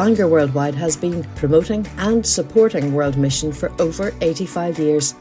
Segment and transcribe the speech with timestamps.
[0.00, 5.14] Bangor Worldwide has been promoting and supporting World Mission for over 85 years.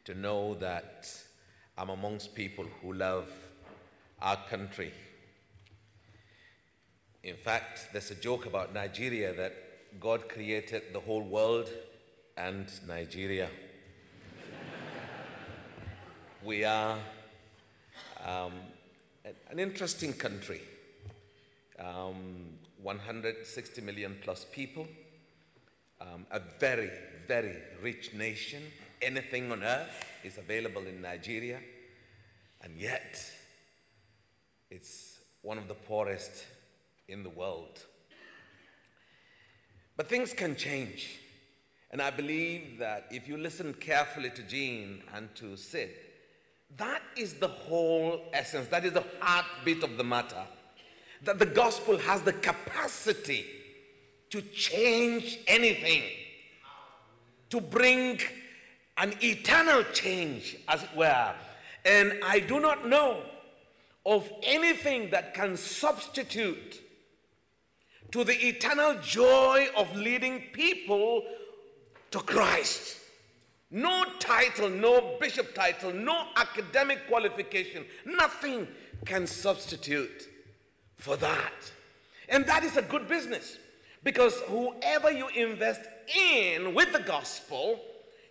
[0.05, 1.13] to know that
[1.77, 3.29] I'm amongst people who love
[4.21, 4.93] our country.
[7.23, 9.55] In fact, there's a joke about Nigeria that
[10.01, 11.69] God created the whole world
[12.37, 13.49] and Nigeria.
[16.45, 16.99] we are
[18.25, 18.53] um,
[19.51, 20.63] an interesting country.
[21.79, 24.87] Um, 160 million plus people,
[26.01, 26.91] um, a very,
[27.27, 28.63] very rich nation.
[29.03, 31.59] Anything on earth is available in Nigeria,
[32.63, 33.21] and yet
[34.71, 36.45] it's one of the poorest
[37.09, 37.85] in the world.
[39.97, 41.19] But things can change.
[41.91, 45.91] And I believe that if you listen carefully to Jean and to Sid,
[46.77, 50.45] that is the whole essence, that is the heartbeat of the matter.
[51.25, 53.47] That the gospel has the capacity
[54.31, 56.03] to change anything,
[57.51, 58.21] to bring
[58.99, 61.35] an eternal change, as it were.
[61.85, 63.23] And I do not know
[64.09, 66.81] of anything that can substitute
[68.11, 71.23] to the eternal joy of leading people
[72.11, 72.97] to Christ.
[73.71, 78.67] No title, no bishop title, no academic qualification, nothing
[79.05, 80.27] can substitute
[80.97, 81.71] for that.
[82.31, 83.59] And that is a good business
[84.03, 85.83] because whoever you invest
[86.17, 87.79] in with the gospel,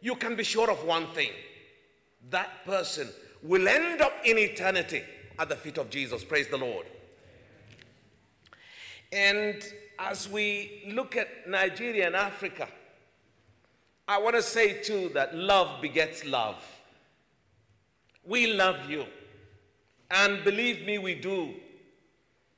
[0.01, 1.29] you can be sure of one thing
[2.31, 3.09] that person
[3.43, 5.03] will end up in eternity
[5.39, 6.23] at the feet of Jesus.
[6.23, 6.85] Praise the Lord.
[9.11, 9.63] And
[9.99, 12.67] as we look at Nigeria and Africa,
[14.07, 16.63] I want to say too that love begets love.
[18.25, 19.05] We love you.
[20.11, 21.53] And believe me, we do.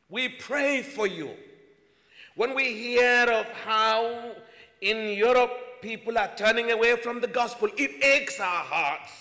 [0.09, 1.31] We pray for you.
[2.35, 4.31] When we hear of how
[4.81, 5.51] in Europe
[5.81, 9.11] people are turning away from the gospel, it aches our hearts.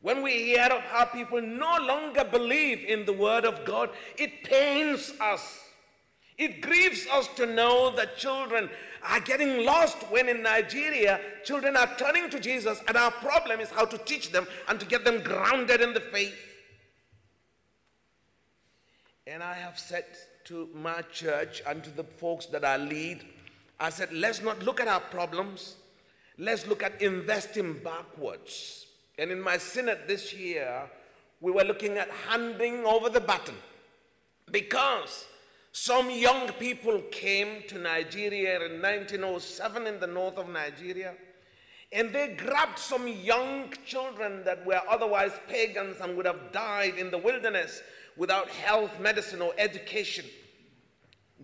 [0.00, 4.44] When we hear of how people no longer believe in the word of God, it
[4.44, 5.64] pains us.
[6.36, 8.70] It grieves us to know that children
[9.02, 13.70] are getting lost when in Nigeria, children are turning to Jesus, and our problem is
[13.70, 16.38] how to teach them and to get them grounded in the faith.
[19.26, 20.06] And I have said
[20.44, 23.24] to my church and to the folks that I lead,
[23.80, 25.74] I said, let's not look at our problems,
[26.38, 28.87] let's look at investing backwards.
[29.18, 30.88] And in my synod this year,
[31.40, 33.56] we were looking at handing over the baton
[34.50, 35.26] because
[35.72, 41.14] some young people came to Nigeria in 1907 in the north of Nigeria,
[41.92, 47.10] and they grabbed some young children that were otherwise pagans and would have died in
[47.10, 47.82] the wilderness
[48.16, 50.24] without health, medicine, or education.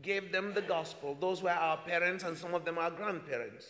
[0.03, 1.17] Gave them the gospel.
[1.19, 3.67] Those were our parents, and some of them our grandparents.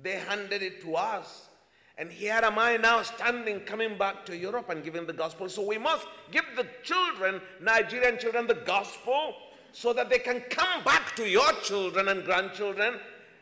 [0.00, 1.48] They handed it to us.
[1.98, 5.48] And here am I now standing, coming back to Europe and giving the gospel.
[5.48, 9.34] So we must give the children, Nigerian children, the gospel
[9.72, 12.94] so that they can come back to your children and grandchildren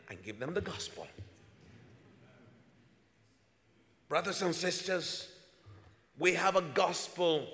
[0.09, 1.05] and give them the gospel.
[4.09, 5.29] Brothers and sisters,
[6.17, 7.45] we have a gospel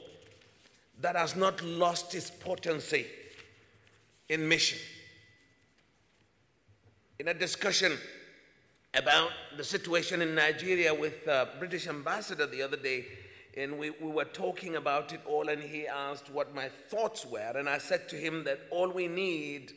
[1.02, 3.08] that has not lost its potency
[4.30, 4.80] in mission.
[7.20, 7.98] In a discussion
[8.94, 13.06] about the situation in Nigeria with the British ambassador the other day,
[13.56, 17.54] and we, we were talking about it all, and he asked what my thoughts were.
[17.56, 19.74] And I said to him that all we need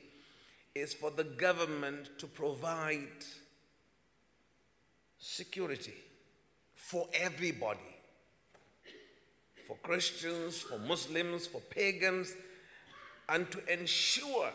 [0.75, 3.25] is for the government to provide
[5.19, 5.95] security
[6.75, 7.97] for everybody
[9.67, 12.35] for Christians, for Muslims, for pagans,
[13.29, 14.51] and to ensure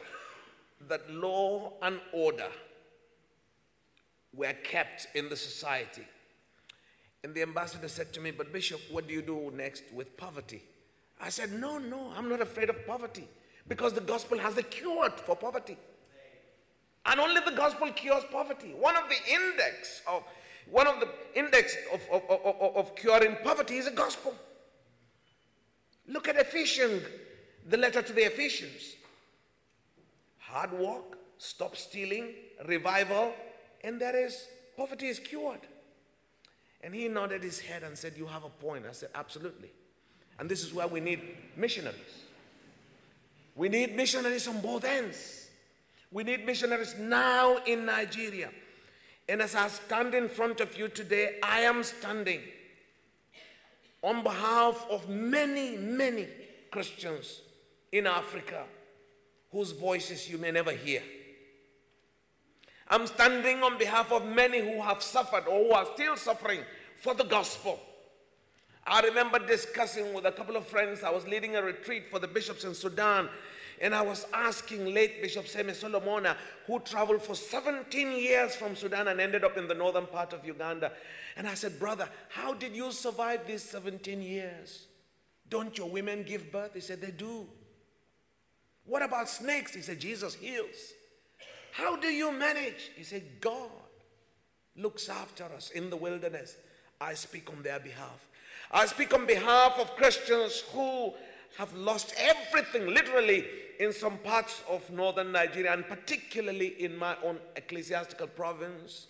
[0.87, 2.47] that law and order
[4.33, 6.07] were kept in the society.
[7.23, 10.63] And the ambassador said to me, But Bishop, what do you do next with poverty?
[11.21, 13.27] I said, No, no, I'm not afraid of poverty
[13.67, 15.77] because the gospel has a cure for poverty.
[17.05, 18.73] And only the gospel cures poverty.
[18.77, 20.23] One of the index of
[20.69, 24.33] one of the index of, of, of, of curing poverty is the gospel.
[26.07, 27.03] Look at Ephesians,
[27.67, 28.95] the letter to the Ephesians.
[30.39, 32.33] Hard work, stop stealing,
[32.67, 33.33] revival,
[33.83, 34.47] and that is
[34.77, 35.61] poverty is cured.
[36.83, 38.85] And he nodded his head and said, You have a point.
[38.89, 39.69] I said, Absolutely.
[40.39, 41.21] And this is where we need
[41.55, 42.25] missionaries.
[43.55, 45.49] We need missionaries on both ends.
[46.11, 48.49] We need missionaries now in Nigeria.
[49.29, 52.41] And as I stand in front of you today, I am standing
[54.01, 56.27] on behalf of many, many
[56.71, 57.41] Christians
[57.91, 58.63] in Africa
[59.51, 61.03] whose voices you may never hear.
[62.91, 66.59] I'm standing on behalf of many who have suffered or who are still suffering
[66.97, 67.79] for the gospel.
[68.85, 71.01] I remember discussing with a couple of friends.
[71.01, 73.29] I was leading a retreat for the bishops in Sudan,
[73.79, 76.35] and I was asking late Bishop Seme Solomona,
[76.67, 80.45] who traveled for 17 years from Sudan and ended up in the northern part of
[80.45, 80.91] Uganda.
[81.37, 84.87] And I said, Brother, how did you survive these 17 years?
[85.47, 86.73] Don't your women give birth?
[86.73, 87.47] He said, They do.
[88.83, 89.73] What about snakes?
[89.73, 90.93] He said, Jesus heals.
[91.71, 92.91] How do you manage?
[92.95, 93.69] He said, God
[94.75, 96.55] looks after us in the wilderness.
[96.99, 98.27] I speak on their behalf.
[98.71, 101.13] I speak on behalf of Christians who
[101.57, 103.45] have lost everything, literally,
[103.79, 109.07] in some parts of northern Nigeria, and particularly in my own ecclesiastical province.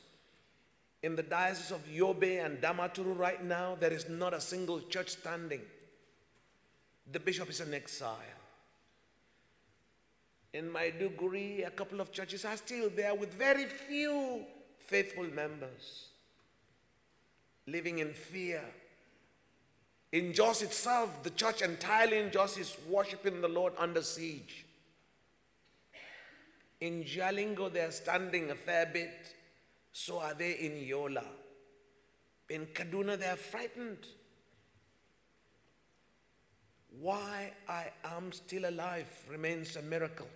[1.04, 5.10] In the diocese of Yobe and Damaturu right now, there is not a single church
[5.10, 5.62] standing.
[7.12, 8.41] The bishop is in exile.
[10.54, 14.44] In Maiduguri, a couple of churches are still there with very few
[14.80, 16.10] faithful members,
[17.68, 18.64] living in fear.
[20.12, 24.66] In Jos itself, the church entirely in Jos is worshiping the Lord under siege.
[26.82, 29.34] In Jalingo, they're standing a fair bit.
[29.94, 31.24] So are they in Yola.
[32.50, 34.06] In Kaduna, they're frightened.
[37.00, 40.28] Why I am still alive remains a miracle.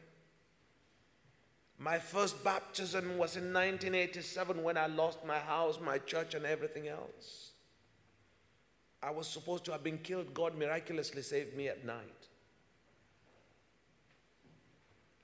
[1.77, 6.87] My first baptism was in 1987 when I lost my house, my church, and everything
[6.87, 7.51] else.
[9.03, 10.33] I was supposed to have been killed.
[10.33, 12.27] God miraculously saved me at night.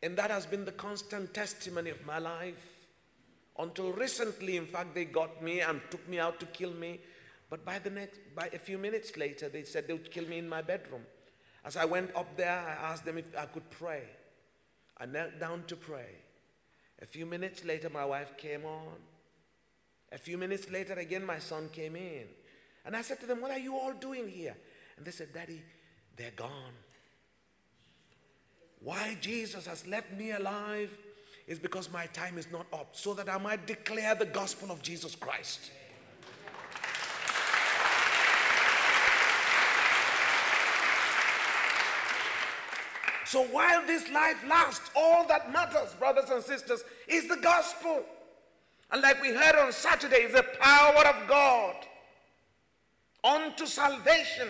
[0.03, 2.67] And that has been the constant testimony of my life.
[3.57, 6.99] Until recently, in fact, they got me and took me out to kill me.
[7.49, 10.37] But by the next, by a few minutes later, they said they would kill me
[10.37, 11.01] in my bedroom.
[11.63, 14.03] As I went up there, I asked them if I could pray.
[14.97, 16.20] I knelt down to pray.
[17.01, 18.97] A few minutes later, my wife came on.
[20.11, 22.25] A few minutes later, again, my son came in.
[22.85, 24.55] And I said to them, What are you all doing here?
[24.97, 25.61] And they said, Daddy,
[26.15, 26.73] they're gone.
[28.83, 30.91] Why Jesus has left me alive
[31.47, 34.81] is because my time is not up, so that I might declare the gospel of
[34.81, 35.71] Jesus Christ.
[43.31, 48.03] So while this life lasts, all that matters, brothers and sisters, is the gospel.
[48.91, 51.75] And like we heard on Saturday, is the power of God
[53.23, 54.49] unto salvation.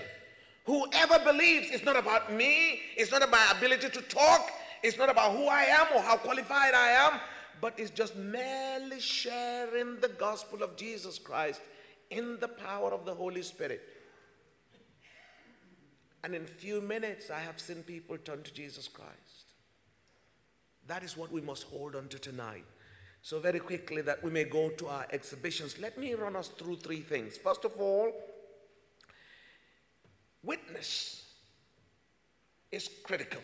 [0.65, 4.49] Whoever believes, it's not about me, it's not about my ability to talk,
[4.81, 7.19] it's not about who I am or how qualified I am,
[7.61, 11.61] but it's just merely sharing the gospel of Jesus Christ
[12.09, 13.83] in the power of the Holy Spirit.
[16.23, 19.55] And in few minutes, I have seen people turn to Jesus Christ.
[20.87, 22.65] That is what we must hold on to tonight.
[23.23, 26.77] So, very quickly, that we may go to our exhibitions, let me run us through
[26.77, 27.37] three things.
[27.37, 28.11] First of all,
[30.43, 31.23] witness
[32.71, 33.41] is critical.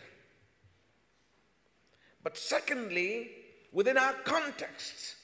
[2.24, 3.30] But secondly,
[3.72, 5.16] within our context,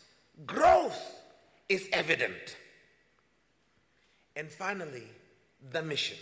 [0.46, 1.00] growth
[1.68, 2.56] is evident.
[4.36, 5.08] And finally,
[5.72, 6.18] the mission.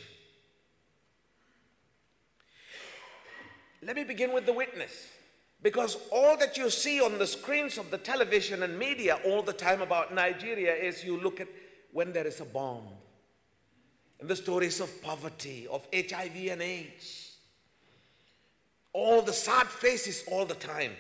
[3.84, 5.08] Let me begin with the witness.
[5.62, 9.52] Because all that you see on the screens of the television and media all the
[9.52, 11.48] time about Nigeria is you look at
[11.92, 12.88] when there is a bomb,
[14.18, 17.36] and the stories of poverty, of HIV and AIDS,
[18.92, 20.92] all the sad faces all the time.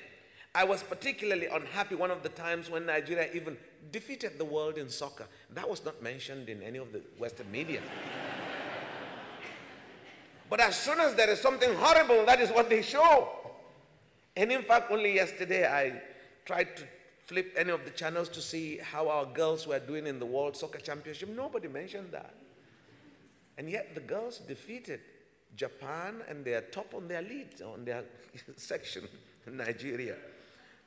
[0.54, 3.56] I was particularly unhappy one of the times when Nigeria even
[3.90, 5.26] defeated the world in soccer.
[5.50, 7.80] That was not mentioned in any of the Western media.
[10.52, 13.26] But as soon as there is something horrible, that is what they show.
[14.36, 16.02] And in fact, only yesterday I
[16.44, 16.82] tried to
[17.24, 20.54] flip any of the channels to see how our girls were doing in the World
[20.54, 21.30] Soccer Championship.
[21.30, 22.34] Nobody mentioned that.
[23.56, 25.00] And yet the girls defeated
[25.56, 28.04] Japan and they are top on their lead, on their
[28.56, 29.08] section
[29.46, 30.16] in Nigeria.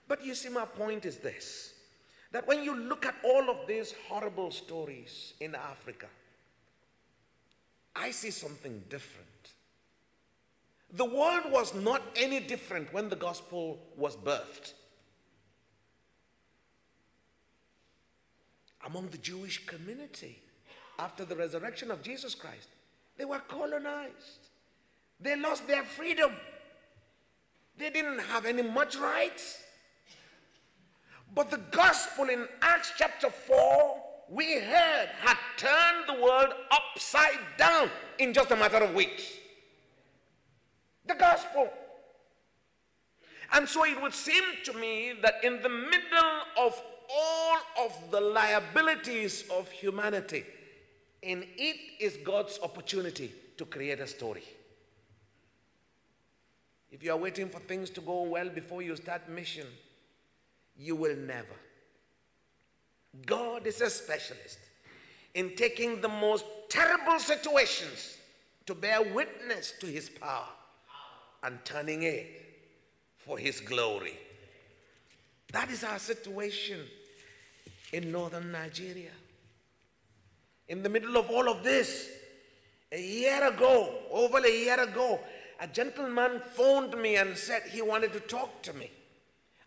[0.08, 1.74] But you see, my point is this
[2.32, 6.06] that when you look at all of these horrible stories in Africa,
[7.96, 9.30] I see something different.
[10.94, 14.74] The world was not any different when the gospel was birthed.
[18.86, 20.40] Among the Jewish community,
[21.00, 22.70] after the resurrection of Jesus Christ,
[23.18, 24.50] They were colonized.
[25.20, 26.32] They lost their freedom.
[27.78, 29.62] They didn't have any much rights.
[31.34, 37.90] But the gospel in Acts chapter 4, we heard, had turned the world upside down
[38.20, 39.24] in just a matter of weeks.
[41.08, 41.70] The gospel.
[43.54, 48.20] And so it would seem to me that in the middle of all of the
[48.20, 50.44] liabilities of humanity,
[51.22, 54.44] in it is God's opportunity to create a story.
[56.92, 59.68] If you are waiting for things to go well before you start mission,
[60.78, 61.56] you will never.
[63.26, 64.60] God is a specialist
[65.34, 68.18] in taking the most terrible situations
[68.66, 70.48] to bear witness to his power
[71.44, 72.26] and turning it
[73.18, 74.18] for his glory.
[75.52, 76.80] That is our situation
[77.94, 79.12] in northern Nigeria.
[80.68, 82.10] In the middle of all of this,
[82.92, 85.20] a year ago, over a year ago,
[85.60, 88.92] a gentleman phoned me and said he wanted to talk to me.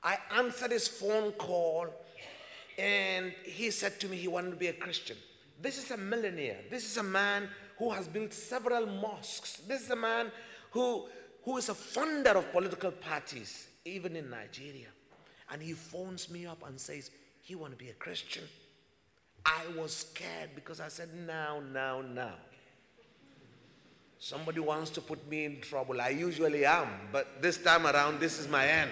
[0.03, 1.89] I answered his phone call
[2.79, 5.17] and he said to me he wanted to be a Christian.
[5.61, 6.59] This is a millionaire.
[6.71, 7.49] This is a man
[7.79, 9.57] who has built several mosques.
[9.67, 10.31] This is a man
[10.71, 11.07] who,
[11.45, 14.89] who is a founder of political parties, even in Nigeria.
[15.51, 18.45] And he phones me up and says, he want to be a Christian.
[19.47, 22.35] I was scared because I said, now, now, now.
[24.19, 26.01] Somebody wants to put me in trouble.
[26.01, 28.91] I usually am, but this time around, this is my end.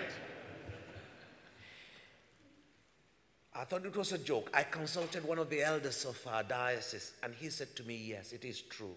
[3.55, 4.51] I thought it was a joke.
[4.55, 8.33] I consulted one of the elders of our diocese, and he said to me, Yes,
[8.33, 8.95] it is true.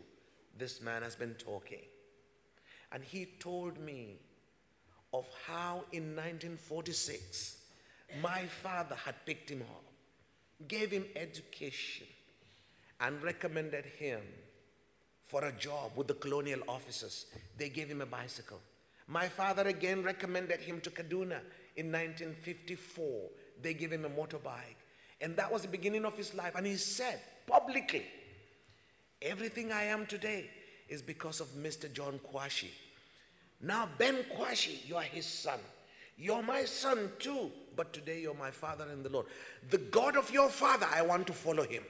[0.58, 1.80] This man has been talking.
[2.92, 4.18] And he told me
[5.14, 7.58] of how in 1946
[8.22, 9.84] my father had picked him up,
[10.68, 12.08] gave him education,
[13.00, 14.22] and recommended him
[15.28, 17.28] for a job with the colonial officers.
[17.58, 18.60] They gave him a bicycle.
[19.08, 21.40] My father again recommended him to Kaduna
[21.78, 23.30] in 1954.
[23.62, 24.78] They gave him a motorbike.
[25.22, 26.54] And that was the beginning of his life.
[26.56, 28.06] And he said publicly,
[29.22, 30.50] Everything I am today
[30.90, 31.92] is because of Mr.
[31.92, 32.70] John Kwashi.
[33.62, 35.60] Now, Ben Kwashi, you are his son.
[36.18, 39.28] You're my son too, but today you're my father in the Lord.
[39.70, 41.84] The God of your father, I want to follow him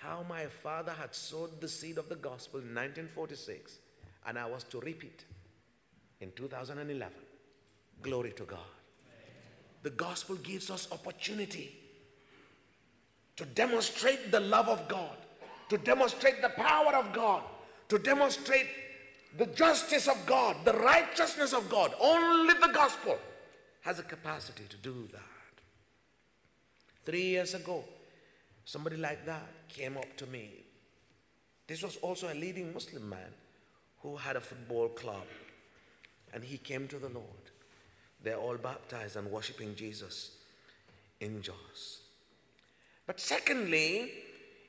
[0.00, 3.78] how my father had sowed the seed of the gospel in 1946
[4.26, 5.24] and I was to reap it
[6.20, 7.12] in 2011.
[8.02, 8.58] Glory to God.
[9.82, 11.76] The gospel gives us opportunity
[13.36, 15.16] to demonstrate the love of God,
[15.70, 17.42] to demonstrate the power of God,
[17.88, 18.66] to demonstrate
[19.38, 21.94] the justice of God, the righteousness of God.
[22.00, 23.18] Only the gospel
[23.80, 25.22] has a capacity to do that.
[27.04, 27.82] Three years ago,
[28.70, 30.48] Somebody like that came up to me.
[31.66, 33.32] This was also a leading Muslim man
[34.00, 35.26] who had a football club.
[36.32, 37.44] And he came to the Lord.
[38.22, 40.36] They're all baptized and worshiping Jesus
[41.20, 42.02] in Jos.
[43.08, 44.12] But secondly,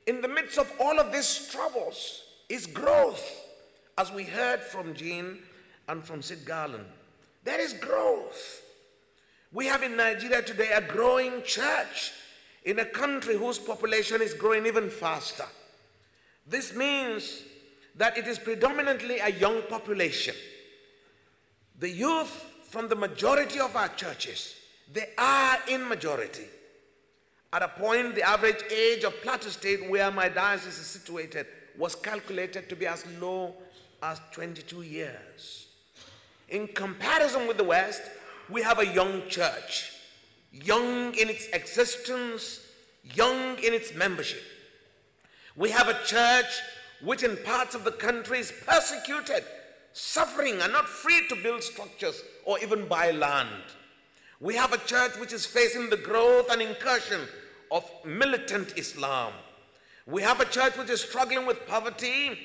[0.06, 3.24] in the midst of all of these troubles is growth,
[3.98, 5.38] as we heard from Jean
[5.88, 6.86] and from Sid Garland.
[7.44, 8.62] There is growth.
[9.52, 12.12] We have in Nigeria today a growing church
[12.64, 15.46] in a country whose population is growing even faster.
[16.46, 17.42] This means
[17.96, 20.34] that it is predominantly a young population.
[21.78, 24.54] The youth from the majority of our churches,
[24.92, 26.46] they are in majority.
[27.52, 31.94] At a point, the average age of Plateau State, where my diocese is situated, was
[31.94, 33.54] calculated to be as low
[34.02, 35.66] as 22 years.
[36.48, 38.02] In comparison with the West,
[38.48, 39.92] we have a young church
[40.52, 42.60] young in its existence,
[43.14, 44.42] young in its membership.
[45.56, 46.60] We have a church
[47.02, 49.44] which in parts of the country is persecuted,
[49.92, 53.62] suffering, and not free to build structures or even buy land.
[54.40, 57.20] We have a church which is facing the growth and incursion
[57.72, 59.32] of militant Islam.
[60.06, 62.38] We have a church which is struggling with poverty,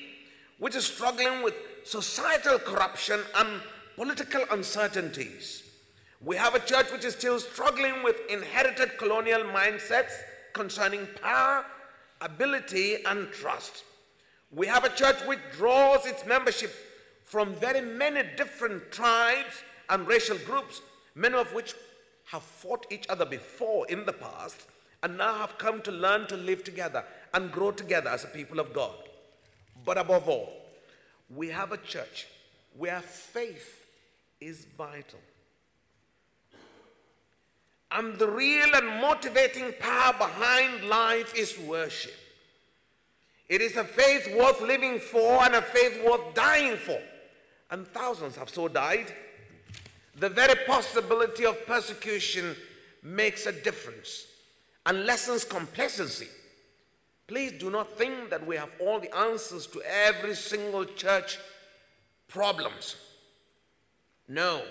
[0.58, 1.54] which is struggling with
[1.84, 3.60] societal corruption and
[3.94, 5.64] political uncertainties.
[6.24, 10.12] We have a church which is still struggling with inherited colonial mindsets
[10.54, 11.64] concerning power,
[12.22, 13.84] ability, and trust.
[14.50, 16.74] We have a church which draws its membership
[17.24, 20.80] from very many different tribes and racial groups,
[21.14, 21.74] many of which
[22.24, 24.66] have fought each other before in the past
[25.02, 28.58] and now have come to learn to live together and grow together as a people
[28.58, 28.94] of God.
[29.84, 30.52] But above all,
[31.34, 32.26] we have a church
[32.76, 33.86] where faith
[34.40, 35.20] is vital.
[37.90, 42.14] And the real and motivating power behind life is worship.
[43.48, 47.00] It is a faith worth living for and a faith worth dying for.
[47.70, 49.14] And thousands have so died.
[50.16, 52.56] The very possibility of persecution
[53.02, 54.26] makes a difference
[54.88, 56.28] and lessens complacency.
[57.26, 61.38] Please do not think that we have all the answers to every single church
[62.26, 62.96] problems.
[64.26, 64.62] No.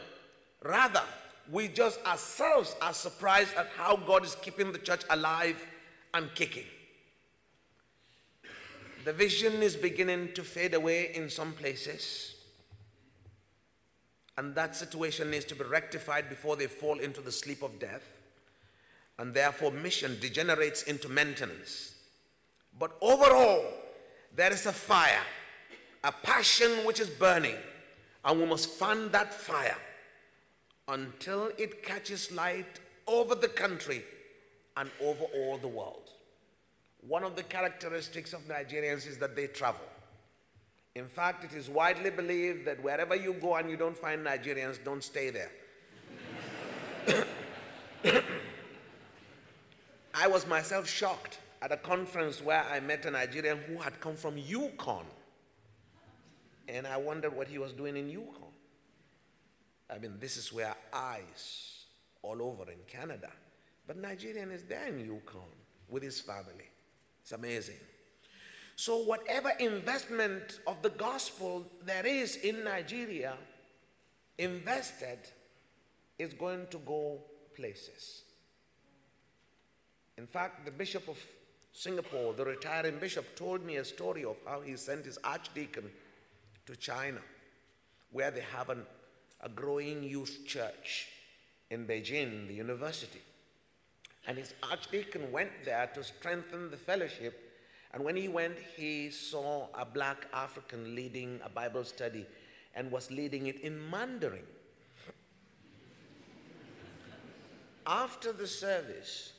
[0.64, 1.04] Rather,
[1.52, 5.64] we just ourselves are surprised at how God is keeping the church alive
[6.16, 6.66] and kicking.
[9.06, 12.34] The vision is beginning to fade away in some places.
[14.36, 18.18] And that situation needs to be rectified before they fall into the sleep of death.
[19.20, 21.96] And therefore, mission degenerates into maintenance.
[22.80, 23.66] But overall,
[24.36, 25.24] there is a fire,
[26.04, 27.56] a passion which is burning.
[28.24, 29.78] And we must fan that fire
[30.88, 34.04] until it catches light over the country
[34.76, 36.12] and over all the world.
[37.08, 39.86] One of the characteristics of Nigerians is that they travel.
[40.96, 44.84] In fact, it is widely believed that wherever you go and you don't find Nigerians,
[44.84, 45.52] don't stay there.
[50.20, 54.16] I was myself shocked at a conference where I met a Nigerian who had come
[54.16, 55.06] from Yukon.
[56.68, 58.52] And I wondered what he was doing in Yukon.
[59.92, 61.86] I mean, this is where ice
[62.24, 63.30] all over in Canada.
[63.86, 65.54] But Nigerian is there in Yukon
[65.88, 66.68] with his family.
[67.22, 67.80] It's amazing.
[68.76, 73.36] So, whatever investment of the gospel there is in Nigeria
[74.40, 75.20] invested
[76.18, 77.20] is going to go
[77.56, 78.24] places.
[80.18, 81.18] In fact, the Bishop of
[81.74, 85.92] Singapore, the retiring bishop, told me a story of how he sent his archdeacon
[86.66, 87.20] to China,
[88.12, 88.84] where they have an,
[89.42, 91.08] a growing youth church
[91.70, 93.22] in Beijing, the university.
[94.26, 97.48] And his archdeacon went there to strengthen the fellowship
[97.94, 102.26] and when he went, he saw a black African leading a Bible study
[102.76, 104.46] and was leading it in Mandarin.
[107.86, 109.34] After the service,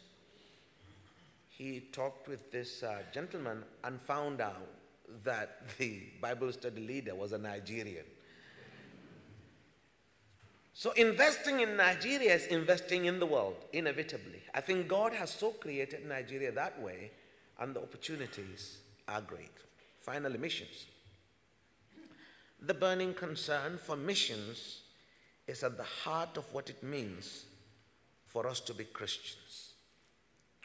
[1.58, 4.68] he talked with this uh, gentleman and found out
[5.24, 8.04] that the Bible study leader was a Nigerian.
[10.72, 14.40] So, investing in Nigeria is investing in the world, inevitably.
[14.54, 17.10] I think God has so created Nigeria that way
[17.58, 19.50] and the opportunities are great.
[20.00, 20.86] Finally, missions.
[22.62, 24.82] The burning concern for missions
[25.48, 27.46] is at the heart of what it means
[28.26, 29.67] for us to be Christians,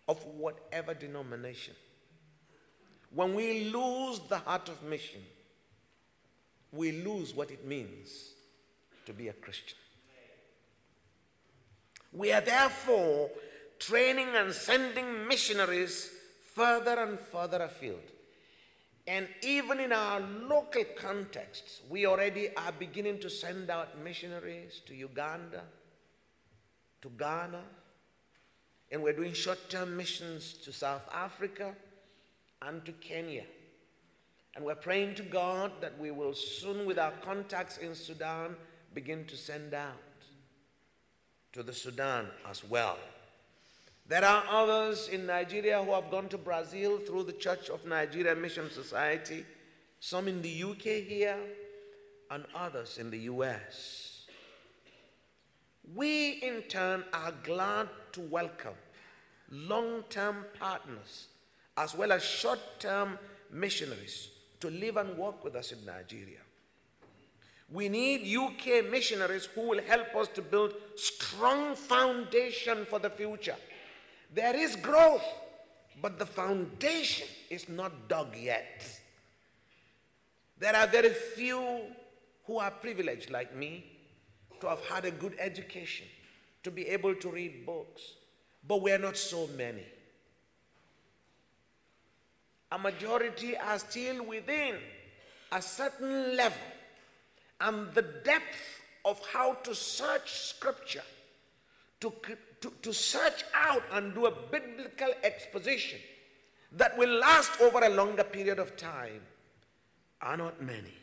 [0.07, 1.73] of whatever denomination.
[3.13, 5.21] When we lose the heart of mission,
[6.71, 8.31] we lose what it means
[9.05, 9.77] to be a Christian.
[12.11, 13.29] We are therefore
[13.79, 16.09] training and sending missionaries
[16.53, 18.01] further and further afield.
[19.05, 24.95] And even in our local contexts, we already are beginning to send out missionaries to
[24.95, 25.61] Uganda,
[27.01, 27.61] to Ghana,
[28.91, 31.75] and we're doing short term missions to South Africa
[32.61, 33.43] and to Kenya.
[34.55, 38.55] And we're praying to God that we will soon, with our contacts in Sudan,
[38.93, 39.93] begin to send out
[41.53, 42.97] to the Sudan as well.
[44.07, 48.35] There are others in Nigeria who have gone to Brazil through the Church of Nigeria
[48.35, 49.45] Mission Society,
[49.99, 51.37] some in the UK here,
[52.29, 54.25] and others in the US.
[55.95, 58.73] We, in turn, are glad to welcome
[59.51, 61.27] long term partners
[61.77, 63.17] as well as short term
[63.51, 66.39] missionaries to live and work with us in Nigeria.
[67.71, 73.55] We need UK missionaries who will help us to build strong foundation for the future.
[74.33, 75.25] There is growth,
[76.01, 78.87] but the foundation is not dug yet.
[80.59, 81.81] There are very few
[82.45, 83.85] who are privileged, like me,
[84.61, 86.05] to have had a good education,
[86.63, 88.01] to be able to read books,
[88.67, 89.83] but we are not so many.
[92.71, 94.77] A majority are still within
[95.51, 96.57] a certain level,
[97.61, 101.03] and the depth of how to search scripture,
[101.99, 102.11] to,
[102.61, 105.99] to, to search out and do a biblical exposition
[106.71, 109.21] that will last over a longer period of time
[110.21, 110.97] are not many.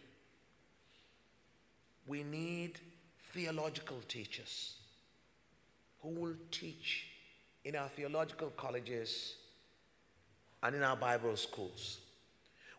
[2.07, 2.81] We need
[3.33, 4.80] theological teachers
[6.03, 7.07] who will teach
[7.65, 9.37] in our theological colleges
[10.63, 11.99] and in our Bible schools.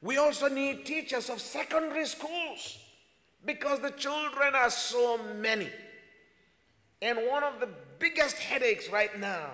[0.01, 2.79] We also need teachers of secondary schools
[3.45, 5.69] because the children are so many.
[7.01, 9.51] And one of the biggest headaches right now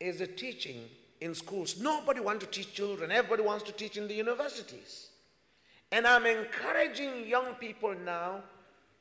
[0.00, 0.84] is the teaching
[1.20, 1.78] in schools.
[1.80, 3.10] Nobody wants to teach children.
[3.10, 5.08] Everybody wants to teach in the universities.
[5.90, 8.42] And I'm encouraging young people now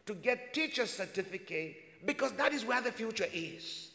[0.06, 3.92] to get teacher certificate because that is where the future is.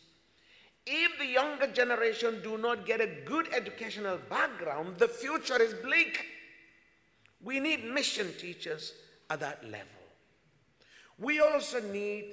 [0.87, 6.25] If the younger generation do not get a good educational background, the future is bleak.
[7.43, 8.93] We need mission teachers
[9.31, 9.87] at that level.
[11.19, 12.25] We also need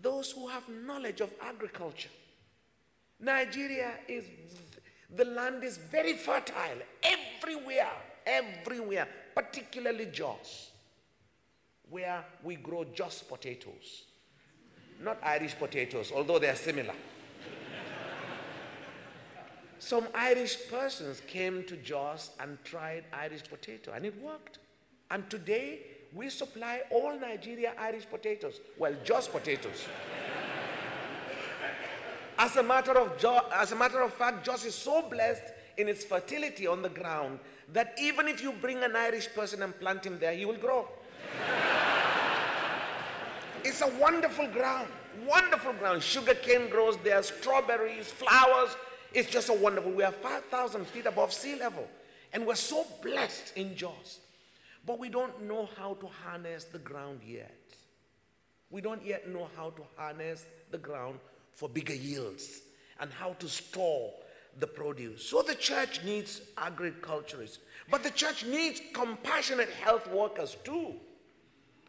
[0.00, 2.10] those who have knowledge of agriculture.
[3.20, 4.24] Nigeria is,
[5.14, 7.92] the land is very fertile everywhere,
[8.26, 10.70] everywhere, particularly Jos,
[11.90, 14.04] where we grow just potatoes.
[15.00, 16.94] Not Irish potatoes, although they are similar.
[19.78, 24.58] Some Irish persons came to Jos and tried Irish potato, and it worked.
[25.10, 25.80] And today,
[26.14, 28.60] we supply all Nigeria Irish potatoes.
[28.78, 29.84] Well, Jos potatoes.
[32.38, 35.88] As a matter of, jo- as a matter of fact, Jos is so blessed in
[35.88, 37.38] its fertility on the ground
[37.72, 40.88] that even if you bring an Irish person and plant him there, he will grow.
[43.64, 44.88] It's a wonderful ground,
[45.26, 46.02] wonderful ground.
[46.02, 48.76] Sugar cane grows there, strawberries, flowers.
[49.12, 49.92] It's just a wonderful.
[49.92, 51.88] We are 5,000 feet above sea level,
[52.32, 54.20] and we're so blessed in Jos.
[54.86, 57.58] But we don't know how to harness the ground yet.
[58.70, 61.20] We don't yet know how to harness the ground
[61.54, 62.60] for bigger yields
[63.00, 64.12] and how to store
[64.58, 65.24] the produce.
[65.24, 67.58] So the church needs agriculturists,
[67.90, 70.94] but the church needs compassionate health workers too.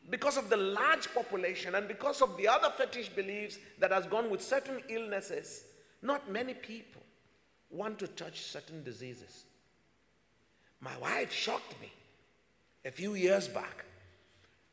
[0.09, 4.29] Because of the large population and because of the other fetish beliefs that has gone
[4.29, 5.63] with certain illnesses,
[6.01, 7.01] not many people
[7.71, 9.45] want to touch certain diseases.
[10.79, 11.91] My wife shocked me
[12.85, 13.85] a few years back.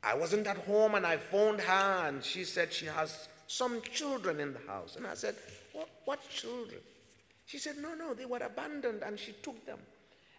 [0.03, 4.41] I wasn't at home and I phoned her and she said she has some children
[4.41, 4.97] in the house.
[4.97, 5.37] And I said,
[5.73, 6.81] What, what children?
[7.47, 9.79] She said, No, no, they were abandoned and she took them.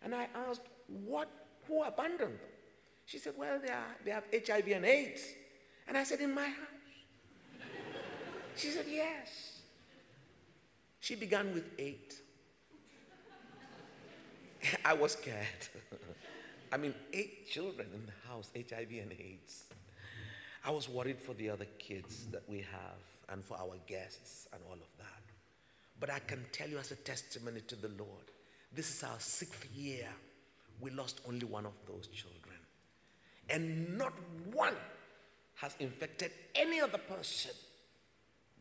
[0.04, 1.30] And I asked, What?
[1.68, 2.53] Who abandoned them?
[3.06, 5.22] She said, Well, they, are, they have HIV and AIDS.
[5.88, 6.58] And I said, In my house.
[8.56, 9.60] she said, Yes.
[11.00, 12.16] She began with eight.
[14.86, 15.46] I was scared.
[16.72, 19.66] I mean, eight children in the house, HIV and AIDS.
[20.66, 24.62] I was worried for the other kids that we have and for our guests and
[24.68, 25.24] all of that.
[26.00, 28.32] But I can tell you as a testimony to the Lord,
[28.74, 30.08] this is our sixth year.
[30.80, 32.43] We lost only one of those children.
[33.50, 34.14] And not
[34.52, 34.76] one
[35.56, 37.52] has infected any other person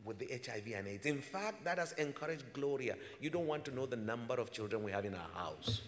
[0.05, 1.05] with the HIV and AIDS.
[1.05, 2.95] In fact, that has encouraged Gloria.
[3.21, 5.81] You don't want to know the number of children we have in our house.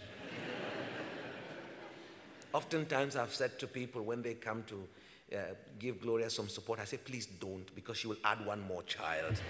[2.54, 5.40] Oftentimes, I've said to people when they come to uh,
[5.80, 9.36] give Gloria some support, I say, please don't, because she will add one more child.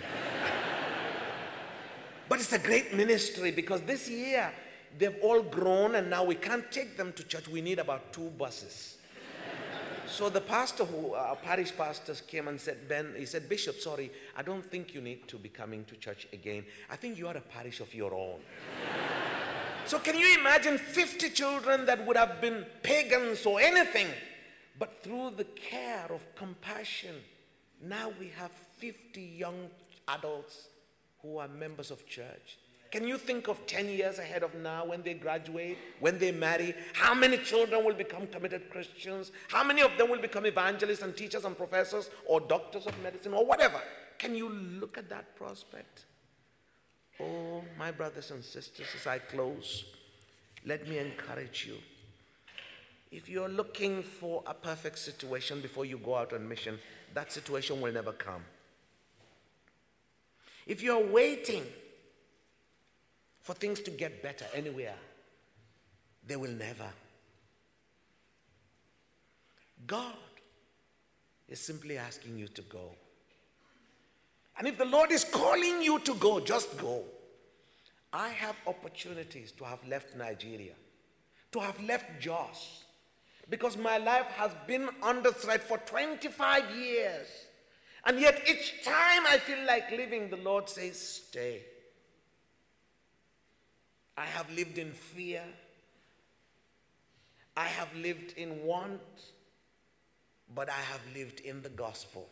[2.29, 4.51] but it's a great ministry because this year
[4.97, 7.47] they've all grown and now we can't take them to church.
[7.47, 8.97] We need about two buses.
[10.08, 14.12] So the pastor who, uh, parish pastors came and said, Ben, he said, Bishop, sorry,
[14.36, 16.65] I don't think you need to be coming to church again.
[16.89, 18.39] I think you are a parish of your own.
[19.88, 24.08] So, can you imagine 50 children that would have been pagans or anything?
[24.80, 27.13] But through the care of compassion,
[27.84, 29.70] now we have 50 young
[30.08, 30.70] adults
[31.22, 32.58] who are members of church.
[32.95, 36.73] Can you think of 10 years ahead of now when they graduate, when they marry?
[36.93, 39.34] How many children will become committed Christians?
[39.49, 43.34] How many of them will become evangelists and teachers and professors or doctors of medicine
[43.34, 43.81] or whatever?
[44.17, 46.05] Can you look at that prospect?
[47.19, 49.84] Oh, my brothers and sisters, as I close,
[50.65, 51.75] let me encourage you.
[53.12, 56.79] If you're looking for a perfect situation before you go out on mission,
[57.13, 58.45] that situation will never come.
[60.65, 61.65] If you're waiting
[63.45, 64.95] for things to get better anywhere,
[66.25, 66.89] they will never.
[69.86, 70.15] God
[71.47, 72.95] is simply asking you to go.
[74.58, 77.03] And if the Lord is calling you to go, just go.
[78.12, 80.73] I have opportunities to have left Nigeria,
[81.51, 82.84] to have left Jos,
[83.47, 87.27] because my life has been under threat for 25 years.
[88.05, 91.62] And yet, each time I feel like leaving, the Lord says, Stay.
[94.17, 95.41] I have lived in fear.
[97.58, 99.01] I have lived in want,
[100.54, 102.30] but I have lived in the gospel.